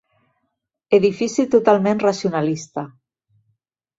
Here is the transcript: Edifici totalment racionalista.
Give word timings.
Edifici 0.97 1.45
totalment 1.57 2.01
racionalista. 2.05 2.87